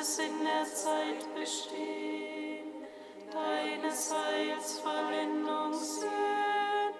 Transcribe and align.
es 0.00 0.18
in 0.18 0.44
der 0.44 0.64
Zeit 0.64 1.34
bestehen, 1.34 2.86
deines 3.30 4.14
Heils 4.14 4.78
Vollendung 4.80 5.74
sehen 5.74 6.94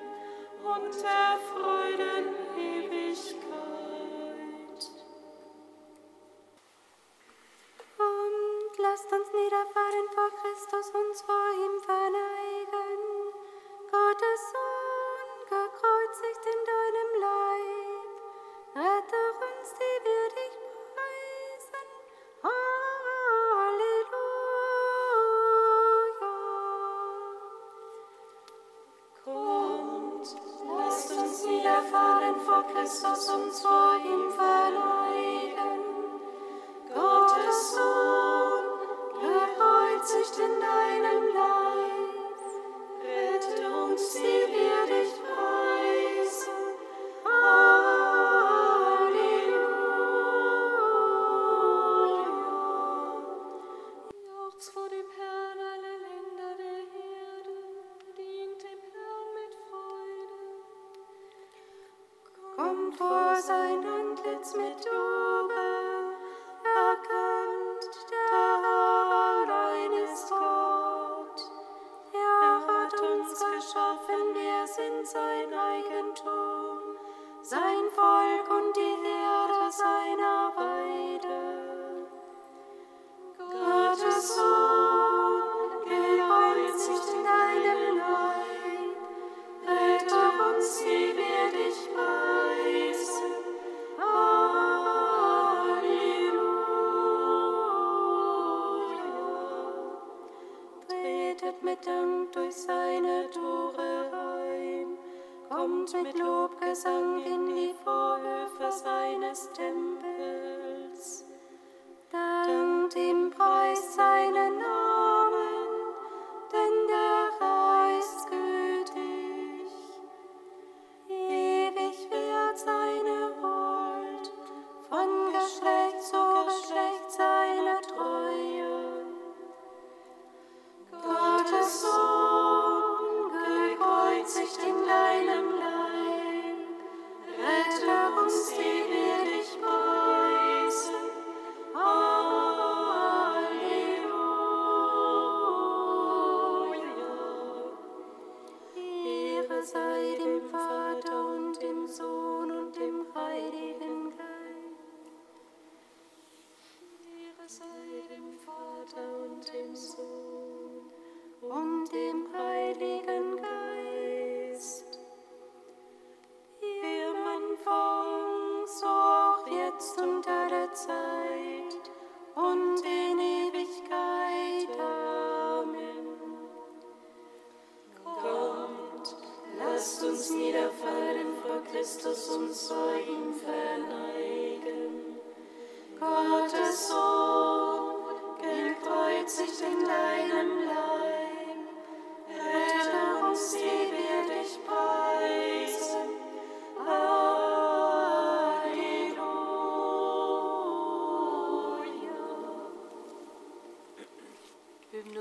und 0.62 1.02
der 1.02 1.38
Freuden 1.50 2.34
Ewigkeit. 2.58 3.50
Und 7.96 8.78
lasst 8.78 9.10
uns 9.12 9.32
niederfahren 9.32 10.08
vor 10.14 10.30
Christus 10.42 10.90
und 10.92 11.16
vor 11.24 11.50
ihm 11.64 11.80
verneigen, 11.80 13.00
Gottes 13.90 14.52
Sohn. 14.52 14.69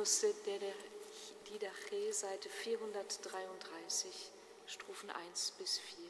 Buße 0.09 0.33
der, 0.43 0.57
der 0.57 0.73
Didache, 1.47 2.11
Seite 2.11 2.49
433, 2.49 4.31
Strophen 4.65 5.11
1 5.11 5.53
bis 5.59 5.77
4. 5.77 6.08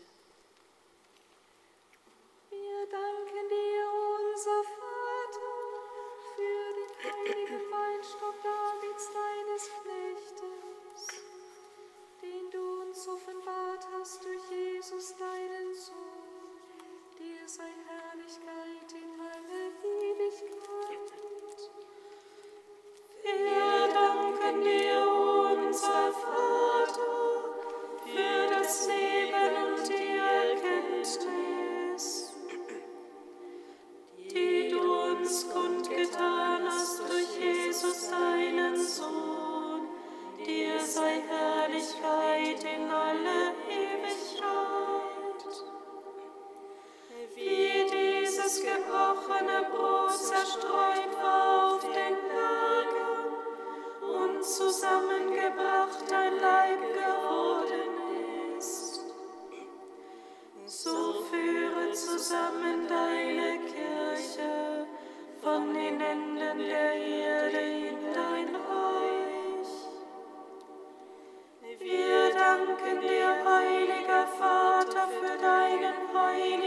In 76.54 76.62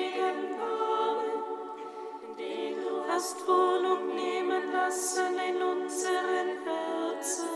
dem 2.36 2.82
du 2.82 3.04
hast 3.08 3.46
Wohnung 3.46 4.14
nehmen 4.14 4.72
lassen 4.72 5.38
in 5.38 5.62
unserem 5.62 6.64
Herzen. 6.64 7.48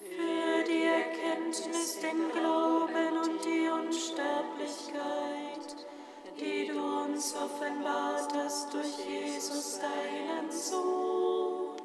Für 0.00 0.64
die 0.64 0.84
Erkenntnis, 0.84 1.98
den 2.00 2.30
Glauben 2.32 3.18
und 3.18 3.44
die 3.44 3.68
Unsterblichkeit, 3.68 5.86
die 6.38 6.66
du 6.66 6.80
uns 7.04 7.34
offenbartest 7.34 8.74
durch 8.74 8.98
Jesus, 9.06 9.78
deinen 9.78 10.50
Sohn. 10.50 11.76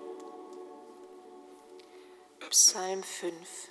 Psalm 2.49 3.03
5 3.03 3.70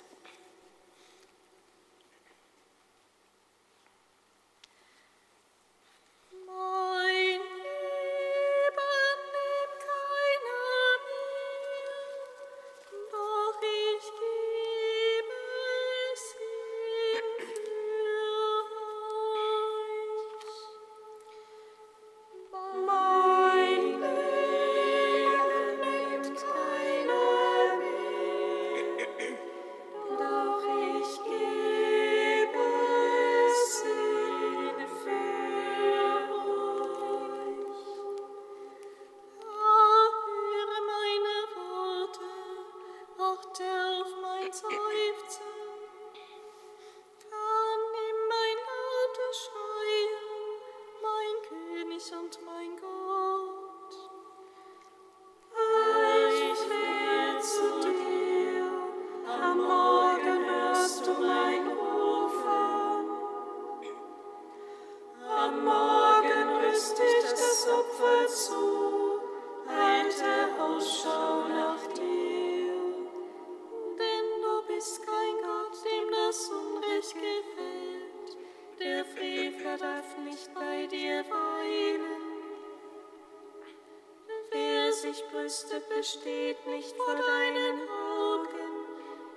besteht 85.89 86.67
nicht 86.67 86.95
vor 86.95 87.15
deinen 87.15 87.89
Augen, 87.89 88.71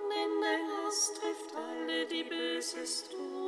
denn 0.09 0.41
dein 0.41 0.85
Hass 0.85 1.13
trifft 1.13 1.55
alle, 1.55 2.05
die 2.05 2.23
Böses 2.23 3.09
tun. 3.09 3.44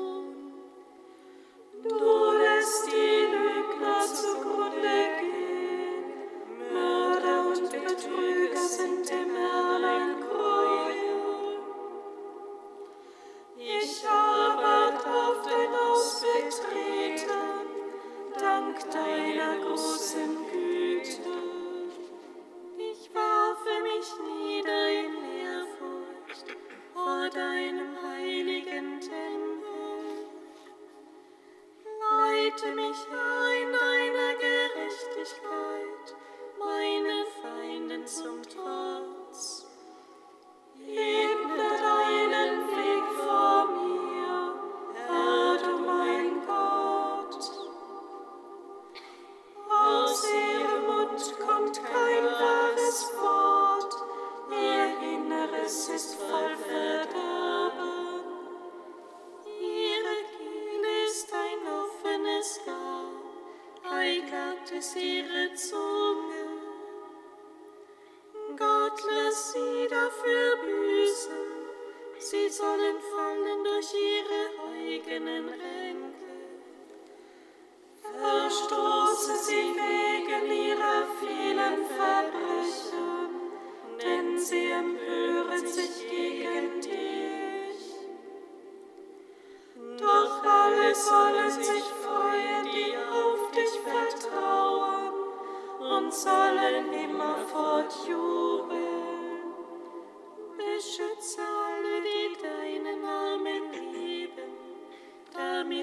kommt, 51.17 51.75
to. 51.75 51.87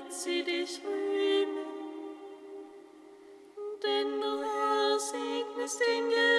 Sie 0.08 0.42
dich 0.42 0.80
rühmen, 0.84 1.66
denn 3.82 4.20
du 4.20 4.42
Herr 4.42 4.98
segnest 4.98 5.80
den 5.80 6.10
you. 6.10 6.33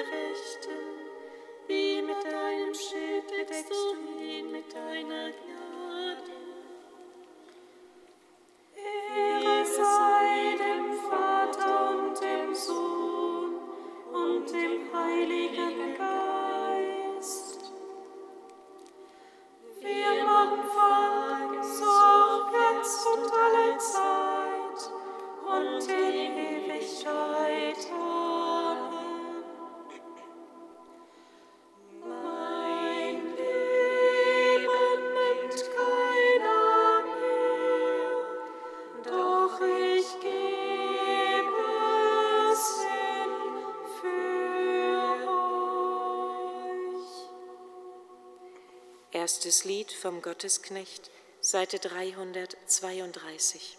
Erstes 49.36 49.66
Lied 49.66 49.92
vom 49.92 50.22
Gottesknecht, 50.22 51.12
Seite 51.42 51.78
332. 51.78 53.78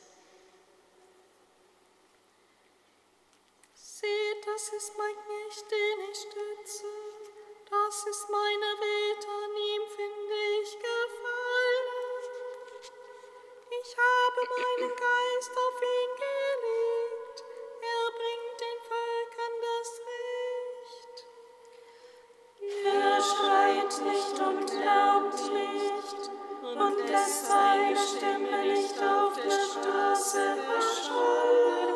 Seht, 3.75 4.45
das 4.45 4.69
ist 4.77 4.93
mein 4.99 5.15
Knecht, 5.15 5.71
den 5.71 6.01
ich 6.11 6.19
stütze, 6.19 6.85
das 7.71 8.07
ist 8.07 8.29
meine 8.29 8.81
Welt, 8.85 9.27
an 9.27 9.57
ihm 9.57 9.87
finde 9.97 10.35
ich 10.61 10.77
Gefallen. 10.77 11.89
Ich 13.81 13.97
habe 13.97 14.41
meinen 14.61 14.91
Geist 14.91 15.57
auf 15.57 15.81
ihn 15.81 16.17
gelegt, 16.17 16.36
nicht 23.87 24.41
und 24.41 24.73
lärmt 24.73 25.53
nicht, 25.53 26.31
und 26.63 27.09
lässt 27.09 27.47
seine 27.47 27.97
Stimme 27.97 28.65
nicht 28.65 28.99
auf 29.01 29.35
der 29.37 29.51
Straße 29.51 30.41
erschallen. 30.75 31.95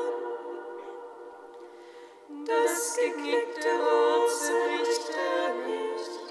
Das 2.47 2.97
gekickte 2.97 3.69
Rohr 3.69 4.29
zerbricht 4.29 5.11
er 5.11 5.49
nicht, 5.67 6.25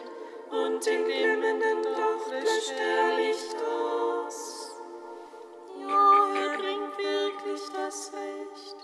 und 0.50 0.86
den 0.86 1.04
glimmenden 1.04 1.84
Loch 1.84 2.32
löscht 2.32 2.74
er 2.80 3.18
nicht 3.18 3.56
aus. 3.58 4.72
Ja, 5.78 6.36
er 6.36 6.58
bringt 6.58 6.98
wirklich 6.98 7.62
das 7.74 8.12
Recht, 8.14 8.78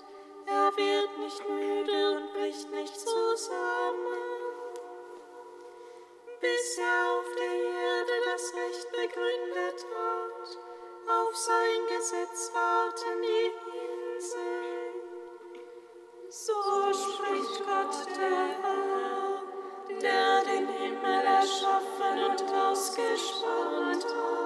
er 0.45 0.71
wird 0.75 1.17
nicht 1.19 1.49
müde. 1.49 1.74
das 8.35 8.53
Recht 8.53 8.91
begründet 8.91 9.85
hat, 9.95 10.57
auf 11.07 11.35
sein 11.37 11.87
Gesetz 11.87 12.51
warten 12.53 13.21
die 13.21 13.51
Inseln. 14.13 14.95
So 16.27 16.53
spricht 16.91 17.59
Gott 17.59 17.95
der 18.17 18.47
Herr, 18.61 20.01
der 20.01 20.43
den 20.43 20.67
Himmel 20.67 21.23
erschaffen 21.23 22.25
und 22.29 22.43
ausgespannt 22.53 24.05
hat. 24.05 24.44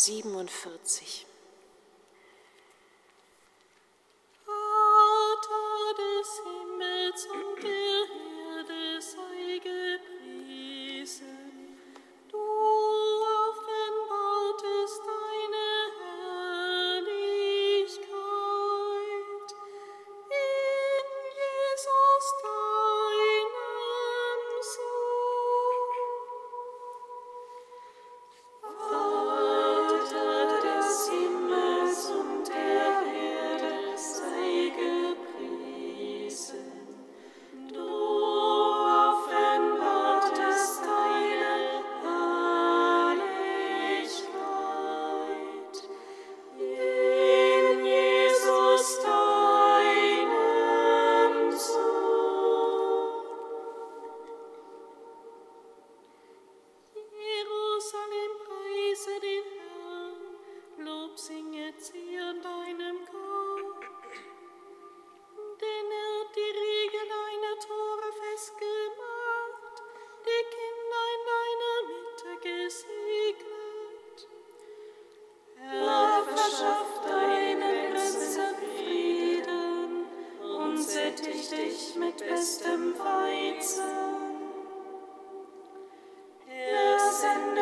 47. 0.00 1.29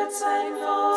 time 0.09 0.57
for 0.57 0.88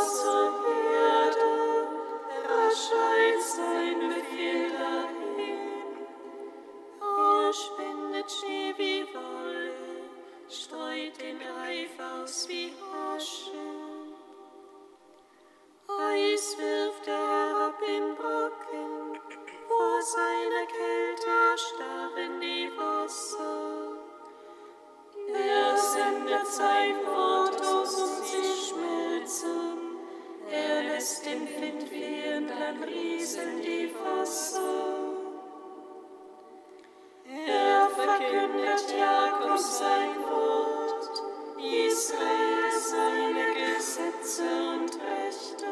verkündet 38.16 38.94
Jakob 38.98 39.58
sein 39.58 40.16
Wort, 40.28 41.22
Israel 41.58 42.72
seine 42.78 43.54
Gesetze 43.54 44.42
und 44.42 44.90
Rechte. 45.00 45.66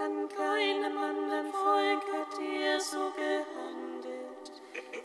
An 0.00 0.28
keinem 0.28 0.98
anderen 0.98 1.52
Volk 1.52 2.02
hat 2.12 2.40
er 2.40 2.80
so 2.80 3.10
gehandelt, 3.16 4.52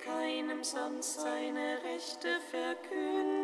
keinem 0.03 0.63
sonst 0.63 1.21
seine 1.21 1.79
Rechte 1.83 2.39
verkündet. 2.51 3.42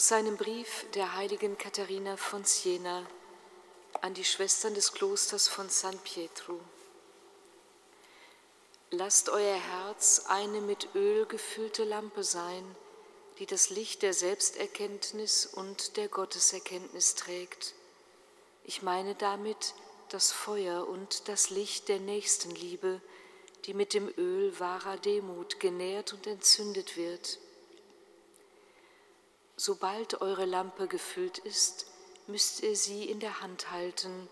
Seinem 0.00 0.36
Brief 0.36 0.86
der 0.94 1.16
heiligen 1.16 1.58
Katharina 1.58 2.16
von 2.16 2.44
Siena 2.44 3.06
an 4.00 4.14
die 4.14 4.24
Schwestern 4.24 4.74
des 4.74 4.92
Klosters 4.92 5.48
von 5.48 5.68
San 5.68 5.98
Pietro. 5.98 6.60
Lasst 8.90 9.28
euer 9.28 9.56
Herz 9.56 10.24
eine 10.28 10.60
mit 10.60 10.94
Öl 10.94 11.26
gefüllte 11.26 11.84
Lampe 11.84 12.22
sein, 12.22 12.64
die 13.38 13.46
das 13.46 13.70
Licht 13.70 14.02
der 14.02 14.14
Selbsterkenntnis 14.14 15.46
und 15.46 15.96
der 15.96 16.08
Gotteserkenntnis 16.08 17.14
trägt. 17.14 17.74
Ich 18.64 18.82
meine 18.82 19.14
damit 19.14 19.74
das 20.10 20.32
Feuer 20.32 20.86
und 20.86 21.28
das 21.28 21.50
Licht 21.50 21.88
der 21.88 21.98
Nächstenliebe, 21.98 23.00
die 23.64 23.74
mit 23.74 23.94
dem 23.94 24.08
Öl 24.16 24.58
wahrer 24.60 24.96
Demut 24.96 25.60
genährt 25.60 26.12
und 26.12 26.26
entzündet 26.26 26.96
wird. 26.96 27.38
Sobald 29.60 30.20
eure 30.20 30.44
Lampe 30.44 30.86
gefüllt 30.86 31.38
ist, 31.38 31.86
müsst 32.28 32.62
ihr 32.62 32.76
sie 32.76 33.10
in 33.10 33.18
der 33.18 33.40
Hand 33.40 33.72
halten, 33.72 34.28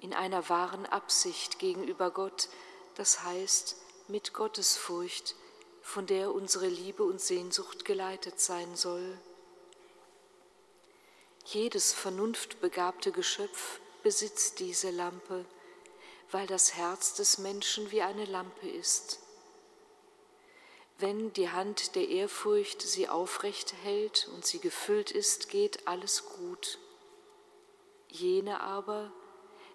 in 0.00 0.12
einer 0.12 0.48
wahren 0.48 0.86
Absicht 0.86 1.60
gegenüber 1.60 2.10
Gott, 2.10 2.48
das 2.96 3.22
heißt 3.22 3.76
mit 4.08 4.34
Gottesfurcht, 4.34 5.36
von 5.82 6.08
der 6.08 6.34
unsere 6.34 6.66
Liebe 6.66 7.04
und 7.04 7.20
Sehnsucht 7.20 7.84
geleitet 7.84 8.40
sein 8.40 8.74
soll. 8.74 9.16
Jedes 11.44 11.92
vernunftbegabte 11.92 13.12
Geschöpf 13.12 13.80
besitzt 14.02 14.58
diese 14.58 14.90
Lampe, 14.90 15.44
weil 16.32 16.48
das 16.48 16.74
Herz 16.74 17.14
des 17.14 17.38
Menschen 17.38 17.92
wie 17.92 18.02
eine 18.02 18.24
Lampe 18.24 18.68
ist. 18.68 19.20
Wenn 21.00 21.32
die 21.32 21.48
Hand 21.48 21.94
der 21.96 22.08
Ehrfurcht 22.08 22.82
sie 22.82 23.08
aufrecht 23.08 23.72
hält 23.84 24.28
und 24.34 24.44
sie 24.44 24.58
gefüllt 24.58 25.10
ist, 25.10 25.48
geht 25.48 25.88
alles 25.88 26.26
gut. 26.26 26.78
Jene 28.08 28.60
aber, 28.60 29.10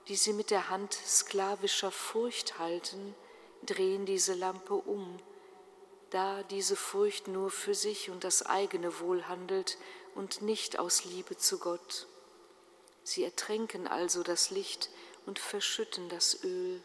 die 0.08 0.18
sie 0.18 0.34
mit 0.34 0.52
der 0.52 0.70
Hand 0.70 0.94
sklavischer 0.94 1.90
Furcht 1.90 2.60
halten, 2.60 3.16
drehen 3.66 4.06
diese 4.06 4.36
Lampe 4.36 4.76
um, 4.76 5.18
da 6.12 6.44
diese 6.44 6.76
Furcht 6.76 7.28
nur 7.28 7.50
für 7.50 7.74
sich 7.74 8.12
und 8.12 8.24
das 8.24 8.46
eigene 8.46 9.00
Wohl 9.00 9.28
handelt 9.28 9.80
und 10.14 10.44
nicht 10.44 10.78
aus 10.78 11.06
Liebe 11.06 11.38
zu 11.38 11.58
Gott. 11.58 12.06
Sie 13.04 13.24
ertränken 13.24 13.88
also 13.88 14.22
das 14.22 14.52
Licht 14.52 14.92
und 15.26 15.40
verschütten 15.40 16.08
das 16.08 16.44
Öl. 16.44 16.84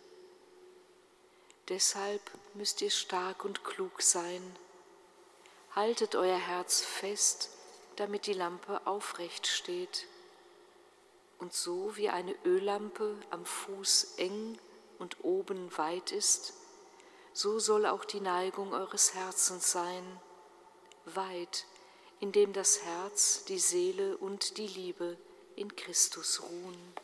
Deshalb 1.68 2.22
müsst 2.54 2.80
ihr 2.82 2.90
stark 2.90 3.44
und 3.44 3.64
klug 3.64 4.02
sein. 4.02 4.42
Haltet 5.74 6.14
euer 6.16 6.38
Herz 6.38 6.80
fest, 6.80 7.50
damit 7.96 8.26
die 8.26 8.32
Lampe 8.32 8.86
aufrecht 8.86 9.46
steht. 9.46 10.06
Und 11.38 11.52
so 11.52 11.96
wie 11.96 12.08
eine 12.08 12.34
Öllampe 12.44 13.16
am 13.30 13.44
Fuß 13.44 14.14
eng 14.16 14.58
und 14.98 15.24
oben 15.24 15.76
weit 15.78 16.12
ist, 16.12 16.52
so 17.32 17.58
soll 17.58 17.86
auch 17.86 18.04
die 18.04 18.20
Neigung 18.20 18.74
eures 18.74 19.14
Herzens 19.14 19.70
sein, 19.70 20.20
weit, 21.06 21.66
indem 22.18 22.52
das 22.52 22.82
Herz, 22.82 23.44
die 23.44 23.58
Seele 23.58 24.16
und 24.18 24.58
die 24.58 24.66
Liebe 24.66 25.16
in 25.56 25.74
Christus 25.76 26.42
ruhen. 26.42 26.94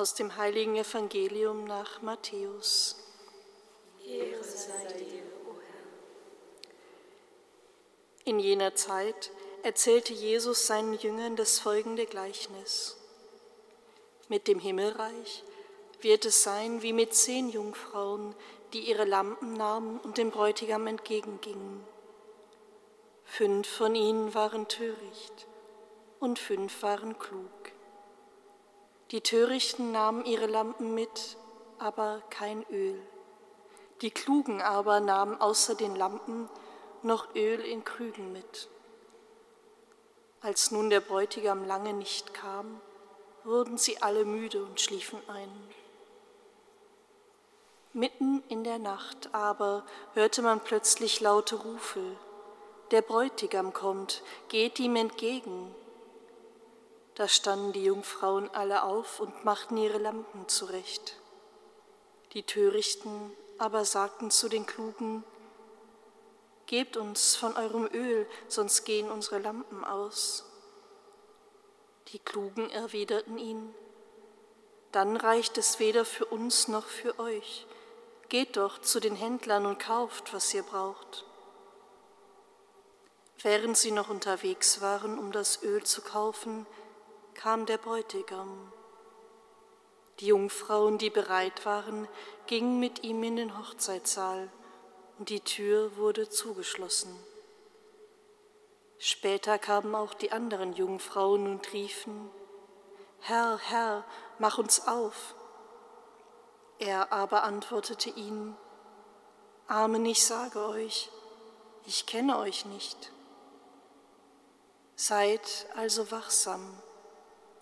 Aus 0.00 0.14
dem 0.14 0.34
heiligen 0.38 0.76
Evangelium 0.76 1.64
nach 1.64 2.00
Matthäus. 2.00 2.96
Ehre 4.02 4.42
sei 4.42 4.86
dir, 4.94 5.24
o 5.46 5.52
Herr. 5.60 6.72
In 8.24 8.38
jener 8.38 8.74
Zeit 8.74 9.30
erzählte 9.62 10.14
Jesus 10.14 10.66
seinen 10.66 10.94
Jüngern 10.94 11.36
das 11.36 11.58
folgende 11.58 12.06
Gleichnis. 12.06 12.96
Mit 14.30 14.48
dem 14.48 14.58
Himmelreich 14.58 15.44
wird 16.00 16.24
es 16.24 16.44
sein 16.44 16.80
wie 16.80 16.94
mit 16.94 17.12
zehn 17.14 17.50
Jungfrauen, 17.50 18.34
die 18.72 18.88
ihre 18.88 19.04
Lampen 19.04 19.52
nahmen 19.52 20.00
und 20.00 20.16
dem 20.16 20.30
Bräutigam 20.30 20.86
entgegengingen. 20.86 21.84
Fünf 23.26 23.68
von 23.68 23.94
ihnen 23.94 24.32
waren 24.32 24.66
töricht 24.66 25.46
und 26.20 26.38
fünf 26.38 26.82
waren 26.82 27.18
klug. 27.18 27.59
Die 29.10 29.22
Törichten 29.22 29.90
nahmen 29.90 30.24
ihre 30.24 30.46
Lampen 30.46 30.94
mit, 30.94 31.36
aber 31.78 32.22
kein 32.30 32.64
Öl. 32.70 33.00
Die 34.02 34.12
Klugen 34.12 34.62
aber 34.62 35.00
nahmen 35.00 35.40
außer 35.40 35.74
den 35.74 35.96
Lampen 35.96 36.48
noch 37.02 37.34
Öl 37.34 37.60
in 37.60 37.82
Krügen 37.82 38.32
mit. 38.32 38.68
Als 40.42 40.70
nun 40.70 40.90
der 40.90 41.00
Bräutigam 41.00 41.66
lange 41.66 41.92
nicht 41.92 42.32
kam, 42.34 42.80
wurden 43.42 43.78
sie 43.78 44.00
alle 44.00 44.24
müde 44.24 44.62
und 44.62 44.80
schliefen 44.80 45.20
ein. 45.28 45.50
Mitten 47.92 48.44
in 48.48 48.62
der 48.62 48.78
Nacht 48.78 49.34
aber 49.34 49.84
hörte 50.14 50.40
man 50.42 50.60
plötzlich 50.60 51.20
laute 51.20 51.56
Rufe. 51.56 52.16
Der 52.92 53.02
Bräutigam 53.02 53.72
kommt, 53.72 54.22
geht 54.48 54.78
ihm 54.78 54.94
entgegen. 54.94 55.74
Da 57.20 57.28
standen 57.28 57.74
die 57.74 57.84
Jungfrauen 57.84 58.48
alle 58.54 58.82
auf 58.82 59.20
und 59.20 59.44
machten 59.44 59.76
ihre 59.76 59.98
Lampen 59.98 60.48
zurecht. 60.48 61.18
Die 62.32 62.44
Törichten 62.44 63.36
aber 63.58 63.84
sagten 63.84 64.30
zu 64.30 64.48
den 64.48 64.64
Klugen, 64.64 65.22
Gebt 66.64 66.96
uns 66.96 67.36
von 67.36 67.58
eurem 67.58 67.86
Öl, 67.92 68.26
sonst 68.48 68.84
gehen 68.84 69.10
unsere 69.10 69.38
Lampen 69.38 69.84
aus. 69.84 70.46
Die 72.08 72.20
Klugen 72.20 72.70
erwiderten 72.70 73.36
ihn, 73.36 73.74
Dann 74.90 75.18
reicht 75.18 75.58
es 75.58 75.78
weder 75.78 76.06
für 76.06 76.24
uns 76.24 76.68
noch 76.68 76.86
für 76.86 77.18
euch. 77.18 77.66
Geht 78.30 78.56
doch 78.56 78.80
zu 78.80 78.98
den 78.98 79.14
Händlern 79.14 79.66
und 79.66 79.78
kauft, 79.78 80.32
was 80.32 80.54
ihr 80.54 80.62
braucht. 80.62 81.26
Während 83.42 83.76
sie 83.76 83.90
noch 83.90 84.08
unterwegs 84.08 84.80
waren, 84.80 85.18
um 85.18 85.32
das 85.32 85.62
Öl 85.62 85.84
zu 85.84 86.00
kaufen, 86.00 86.66
kam 87.40 87.64
der 87.64 87.78
Bräutigam. 87.78 88.70
Die 90.18 90.26
Jungfrauen, 90.26 90.98
die 90.98 91.08
bereit 91.08 91.64
waren, 91.64 92.06
gingen 92.46 92.78
mit 92.78 93.02
ihm 93.02 93.22
in 93.22 93.36
den 93.36 93.56
Hochzeitssaal 93.56 94.50
und 95.18 95.30
die 95.30 95.40
Tür 95.40 95.96
wurde 95.96 96.28
zugeschlossen. 96.28 97.18
Später 98.98 99.58
kamen 99.58 99.94
auch 99.94 100.12
die 100.12 100.32
anderen 100.32 100.74
Jungfrauen 100.74 101.46
und 101.46 101.72
riefen, 101.72 102.30
Herr, 103.20 103.56
Herr, 103.56 104.04
mach 104.38 104.58
uns 104.58 104.86
auf. 104.86 105.34
Er 106.78 107.10
aber 107.10 107.44
antwortete 107.44 108.10
ihnen, 108.10 108.54
Amen, 109.66 110.04
ich 110.04 110.26
sage 110.26 110.62
euch, 110.66 111.08
ich 111.86 112.04
kenne 112.04 112.38
euch 112.38 112.66
nicht. 112.66 113.12
Seid 114.94 115.66
also 115.74 116.10
wachsam 116.10 116.82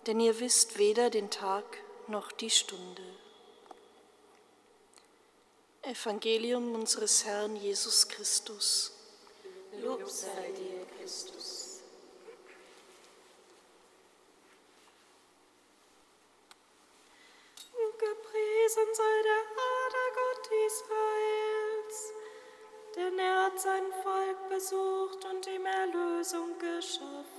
denn 0.09 0.19
ihr 0.21 0.39
wisst 0.39 0.79
weder 0.79 1.11
den 1.11 1.29
Tag 1.29 1.63
noch 2.07 2.31
die 2.31 2.49
Stunde. 2.49 3.03
Evangelium 5.83 6.73
unseres 6.73 7.25
Herrn 7.25 7.55
Jesus 7.55 8.07
Christus. 8.07 8.91
Lob 9.83 10.09
sei 10.09 10.51
dir, 10.57 10.83
Christus. 10.97 11.81
Und 17.71 17.99
gepriesen 17.99 18.89
sei 18.91 19.21
der 19.29 19.43
Vater 19.59 20.07
Gott 20.15 20.49
Israels, 20.65 22.13
denn 22.95 23.19
er 23.19 23.43
hat 23.43 23.59
sein 23.59 23.93
Volk 24.01 24.49
besucht 24.49 25.23
und 25.25 25.45
ihm 25.45 25.67
Erlösung 25.67 26.57
geschaffen. 26.57 27.38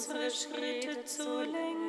unsere 0.00 0.30
Schritte 0.30 1.04
zu 1.04 1.42
lenken. 1.42 1.79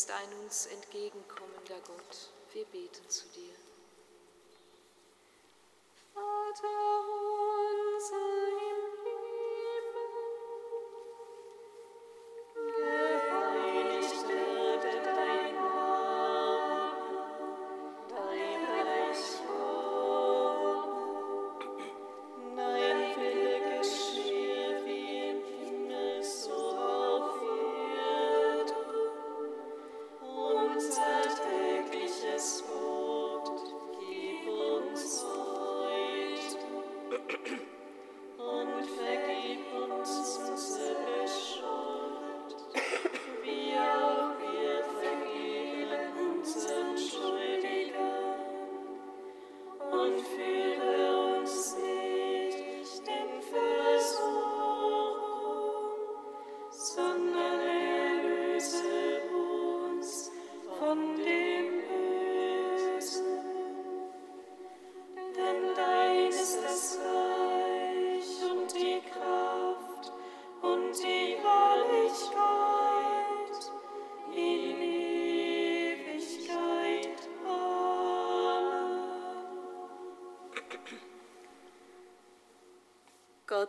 Bist 0.00 0.12
ein 0.12 0.44
uns 0.44 0.64
entgegenkommender 0.64 1.78
Gott. 1.86 2.32
Wir 2.54 2.64
beten 2.64 3.06
zu 3.10 3.28
dir. 3.36 3.69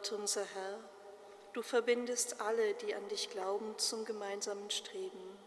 Gott 0.02 0.14
unser 0.14 0.44
Herr, 0.44 0.80
du 1.54 1.62
verbindest 1.62 2.42
alle, 2.42 2.74
die 2.74 2.96
an 2.96 3.08
dich 3.10 3.30
glauben, 3.30 3.78
zum 3.78 4.04
gemeinsamen 4.04 4.72
Streben. 4.72 5.38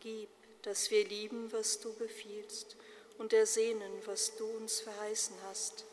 Gib, 0.00 0.30
dass 0.62 0.90
wir 0.90 1.06
lieben, 1.06 1.52
was 1.52 1.78
du 1.80 1.92
befiehlst, 1.92 2.78
und 3.18 3.34
ersehnen, 3.34 3.92
was 4.06 4.36
du 4.36 4.46
uns 4.46 4.80
verheißen 4.80 5.36
hast, 5.44 5.84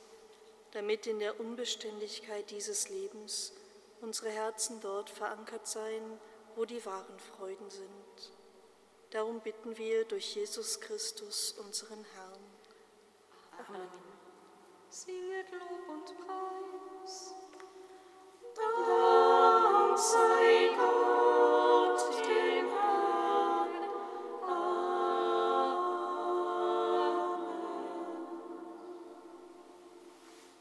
damit 0.72 1.06
in 1.06 1.20
der 1.20 1.38
Unbeständigkeit 1.38 2.50
dieses 2.50 2.88
Lebens 2.88 3.52
unsere 4.00 4.30
Herzen 4.30 4.80
dort 4.80 5.10
verankert 5.10 5.68
seien, 5.68 6.18
wo 6.56 6.64
die 6.64 6.86
wahren 6.86 7.20
Freuden 7.36 7.70
sind. 7.70 8.32
Darum 9.10 9.42
bitten 9.42 9.78
wir 9.78 10.06
durch 10.06 10.34
Jesus 10.34 10.80
Christus, 10.80 11.56
unseren 11.60 12.06
Herrn. 12.16 12.40
Singet 14.90 15.52
Lob 15.52 15.90
und 15.90 16.26
Preis. 16.26 17.39
sun. 20.00 20.39